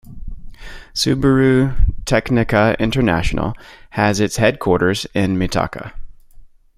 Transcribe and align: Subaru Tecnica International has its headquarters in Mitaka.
Subaru 0.95 1.75
Tecnica 2.05 2.75
International 2.79 3.53
has 3.91 4.19
its 4.19 4.37
headquarters 4.37 5.05
in 5.13 5.37
Mitaka. 5.37 5.93